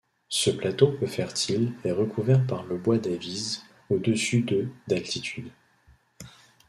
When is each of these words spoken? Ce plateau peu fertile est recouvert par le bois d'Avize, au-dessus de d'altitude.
Ce 0.29 0.49
plateau 0.49 0.87
peu 0.93 1.05
fertile 1.05 1.73
est 1.85 1.91
recouvert 1.91 2.43
par 2.47 2.63
le 2.63 2.75
bois 2.79 2.97
d'Avize, 2.97 3.61
au-dessus 3.91 4.41
de 4.41 4.67
d'altitude. 4.87 5.51